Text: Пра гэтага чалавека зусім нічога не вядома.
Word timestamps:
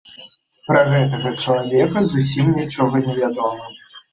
Пра 0.69 0.81
гэтага 0.93 1.33
чалавека 1.43 1.99
зусім 2.15 2.51
нічога 2.59 2.95
не 3.11 3.19
вядома. 3.23 3.71